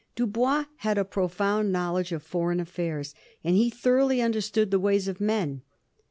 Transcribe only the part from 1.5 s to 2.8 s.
knowledge of foreign